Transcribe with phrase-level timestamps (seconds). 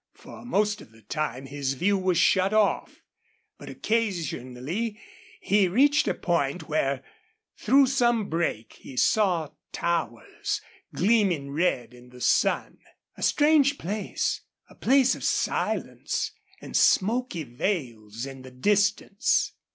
[0.15, 3.03] For most of the time his view was shut off,
[3.59, 4.99] but occasionally
[5.39, 7.03] he reached a point where
[7.55, 10.59] through some break he saw towers
[10.91, 12.79] gleaming red in the sun.
[13.15, 16.31] A strange place, a place of silence,
[16.63, 19.53] and smoky veils in the distance.